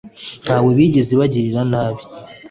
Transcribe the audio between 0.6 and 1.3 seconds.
bigeze